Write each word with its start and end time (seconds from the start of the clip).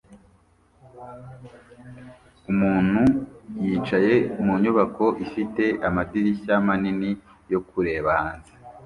Umuntu 2.51 3.01
yicaye 3.65 4.15
mu 4.43 4.53
nyubako 4.63 5.05
ifite 5.25 5.63
amadirishya 5.87 6.53
manini 6.65 7.11
yo 7.51 7.59
kureba 7.69 8.09
hanze 8.21 8.53